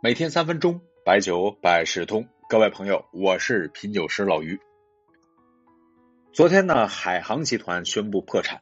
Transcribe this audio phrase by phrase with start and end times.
[0.00, 2.28] 每天三分钟，白酒百事通。
[2.48, 4.60] 各位朋友，我是品酒师老于。
[6.32, 8.60] 昨天呢，海航集团宣布破产。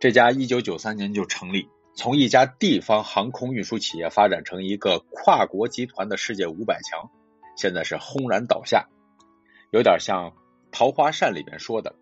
[0.00, 7.10] 这家一九九三年就成立，从一家地方航空运输企业发展成一个跨国集团的世界五百强，
[7.54, 8.88] 现在是轰然倒下，
[9.72, 10.30] 有点像
[10.72, 11.96] 《桃花扇》里面说的：“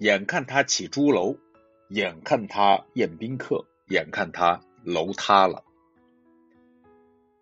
[0.00, 1.36] 眼看他起朱楼，
[1.88, 5.62] 眼看他宴宾客，眼看他楼塌了。”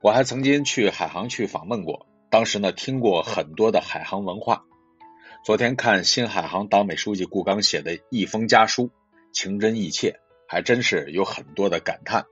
[0.02, 4.64] 我还曾经去海航去访问过，当时呢听过很多的海航文化。
[5.44, 8.90] 昨天看新海航党委书记顾刚写的一封家书，
[9.30, 10.18] 情真意切，
[10.48, 12.24] 还真是有很多的感叹。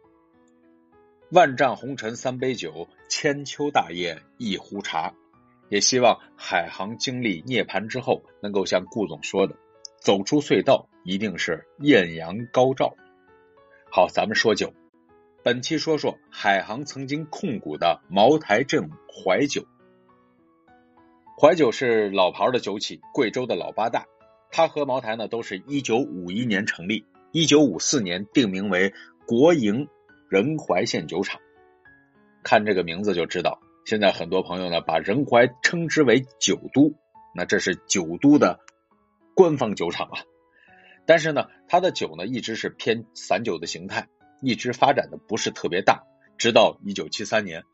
[1.31, 5.13] 万丈红尘三杯酒，千秋大业一壶茶。
[5.69, 9.55] 也希望海航经历涅槃之后，能够像顾总说的，
[10.01, 12.95] 走出隧道，一定是艳阳高照。
[13.91, 14.73] 好，咱们说酒。
[15.45, 19.65] 本期说说海航曾经控股的茅台镇怀酒。
[21.41, 24.07] 怀酒是老牌的酒企，贵州的老八大。
[24.51, 28.93] 它和茅台呢都是一九五一年成立，一九五四年定名为
[29.27, 29.89] 国营
[30.29, 31.41] 仁怀县酒厂。
[32.43, 36.95] 看这个名字就知道，现在很多朋友呢把仁怀称之为酒都，
[37.33, 38.59] 那这是酒都的
[39.35, 40.19] 官方酒厂啊。
[41.07, 44.09] 但是呢，它的酒呢一直是偏散酒的形态。
[44.41, 46.05] 一直发展的不是特别大，
[46.37, 47.65] 直到一九七三年，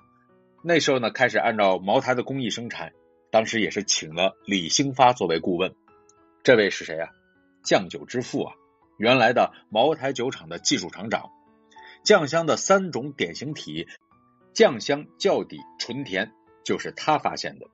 [0.62, 2.92] 那时候呢开始按照茅台的工艺生产，
[3.30, 5.74] 当时也是请了李兴发作为顾问。
[6.42, 7.10] 这位是谁啊？
[7.62, 8.54] 酱酒之父啊，
[8.96, 11.30] 原来的茅台酒厂的技术厂长。
[12.02, 13.86] 酱香的三种典型体，
[14.52, 16.32] 酱香、窖底、纯甜，
[16.64, 17.66] 就是他发现的。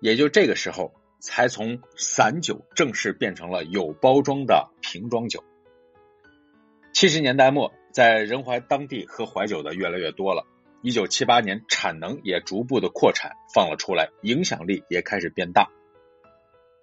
[0.00, 5.42] 也就这个时候，才从散酒正式变成了有包装的瓶装酒。
[6.92, 7.72] 七十年代末。
[7.98, 10.46] 在仁怀当地喝怀酒的越来越多了。
[10.82, 15.68] 一九七八年，产能也逐步的扩产放了出来，影响力也开始变大。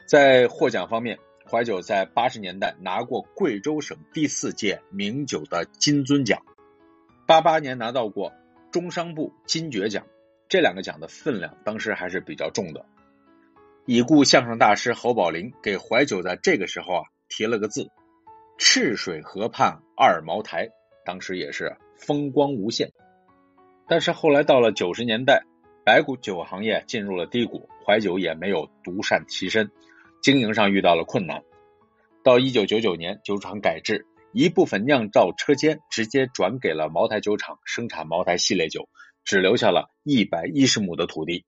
[0.10, 1.18] 在获奖方面，
[1.50, 6.42] 怀酒在八十年代拿过贵州省第四届名酒的金樽奖，
[7.26, 8.34] 八八年拿到过
[8.70, 10.06] 中商部金爵奖，
[10.50, 12.86] 这两个奖的分量当时还是比较重的。
[13.86, 17.90] 已故相声大师侯宝林给怀酒在这个时候啊提了个字：
[18.58, 20.72] 赤水河畔二茅台。
[21.06, 22.92] 当时也是风光无限，
[23.88, 25.44] 但是后来到了九十年代，
[25.86, 29.72] 白酒酒行业进入了低谷，怀酒也没有独善其身，
[30.22, 31.44] 经营上遇到了困难。
[32.24, 38.90] 到一九九九年，酒厂改制，一部分酿造车间直接转给了茅台酒厂生产茅台系列酒，
[39.24, 41.46] 只留下了一百一十亩的土地。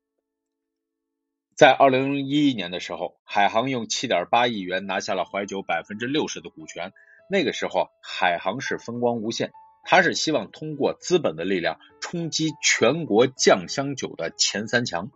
[1.56, 6.94] 在二零一一年的时候，海航用七点八亿元拿下了怀酒百分之六十的股权。
[7.30, 9.52] 那个时候，海航是风光无限，
[9.84, 15.12] 他是希望通过资本的力量冲击全国酱香酒的前三强。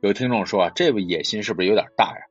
[0.00, 2.26] 有听众说啊，这个野心是不是有点大呀？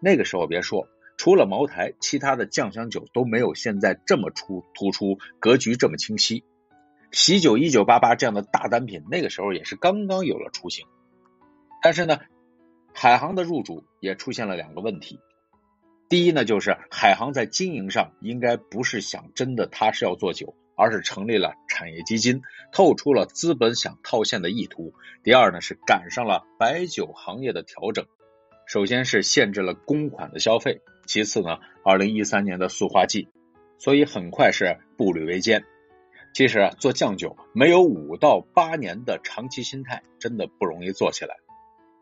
[0.00, 6.44] 那个时候别说，除了茅台，其他的酱香酒都没有现在这么出突出，格局这么清晰。
[7.12, 10.86] 喜酒一九八八这样的大单品，那个时候也是刚刚有了雏形。
[11.80, 12.18] 但是呢，
[12.92, 15.20] 海航的入主也出现了两个问题。
[16.08, 24.94] 第一呢，就是海航在经营上应该不是想真的他是要做酒，而是成立了产业基金，透出了资本想套现的意图。
[25.24, 28.06] 第二呢，是赶上了白酒行业的调整，
[28.66, 33.28] 首先是限制了公款的消费，其次呢，二零一三年的塑化剂，
[33.78, 35.64] 所以很快是步履维艰。
[36.32, 41.34] 其实啊做酱酒没有五到八年的长期心态，真的不容易做起来。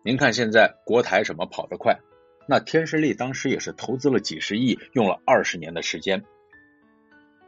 [0.05, 2.01] 您看现在国台什么跑得快？
[2.47, 6.25] 那天士力当时也是投资了几十亿，用了二十年的时间。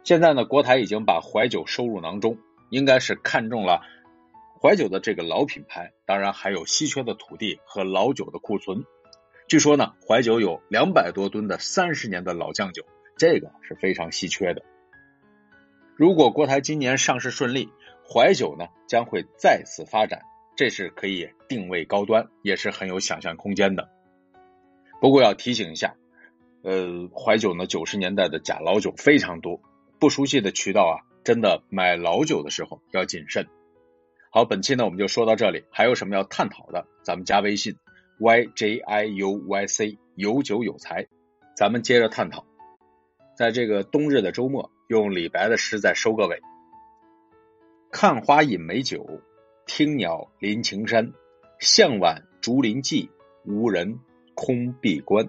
[0.05, 2.39] 现在呢，国台已经把怀酒收入囊中，
[2.71, 3.83] 应该是看中了
[4.63, 8.85] 怀酒的这个老品牌，当然还有稀缺的土地和老酒的库存。
[9.49, 12.85] 据说呢，怀酒有两百多吨的三十年的老酱酒，
[13.17, 14.63] 这个是非常稀缺的。
[15.95, 17.69] 如果国台今年上市顺利，
[18.09, 20.23] 怀酒呢将会再次发展，
[20.57, 23.89] 这是可以定位高端，也是很有想象空间的。
[25.01, 25.95] 不过要提醒一下，
[26.63, 29.61] 呃，怀酒呢，九十年代的假老酒非常多，
[29.99, 33.47] 不熟悉的渠道啊，真的买老酒的时候要谨慎。
[34.31, 37.77] 好，本期呢我们就说到这里，还有什么要探讨的，咱们加微信
[38.19, 41.07] y j i u y c 有酒有才，
[41.57, 42.45] 咱们接着探讨。
[43.37, 46.41] 在这个冬日的周末，用李白的诗再收个尾：
[47.91, 49.21] 看花饮美酒，
[49.67, 51.13] 听鸟临晴山，
[51.61, 53.11] 向晚竹林寂，
[53.45, 54.01] 无人。
[54.37, 55.29] 空闭关。